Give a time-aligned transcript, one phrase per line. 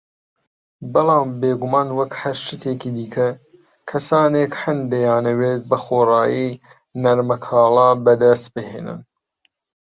[0.93, 3.29] بەڵام بیگومان وەک هەر شتێکی دیکە،
[3.89, 6.49] کەسانێک هەن دەیانەوێ بەخۆڕایی
[7.03, 9.01] نەرمەکاڵا بەدەست بهێنن